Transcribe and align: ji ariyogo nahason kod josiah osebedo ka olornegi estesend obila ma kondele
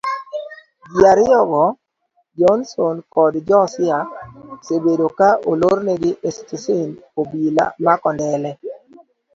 ji 0.95 1.03
ariyogo 1.13 1.63
nahason 2.37 2.95
kod 3.13 3.33
josiah 3.49 4.05
osebedo 4.53 5.05
ka 5.17 5.29
olornegi 5.51 6.11
estesend 6.29 6.93
obila 7.21 7.65
ma 7.83 7.93
kondele 8.01 8.51